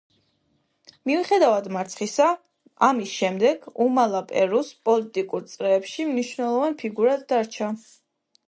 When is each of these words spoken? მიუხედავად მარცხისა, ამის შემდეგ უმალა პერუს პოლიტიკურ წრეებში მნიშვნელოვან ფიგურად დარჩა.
მიუხედავად 1.09 1.67
მარცხისა, 1.75 2.29
ამის 2.89 3.13
შემდეგ 3.17 3.69
უმალა 3.87 4.23
პერუს 4.33 4.73
პოლიტიკურ 4.89 5.47
წრეებში 5.55 6.11
მნიშვნელოვან 6.15 6.79
ფიგურად 6.85 7.29
დარჩა. 7.35 7.71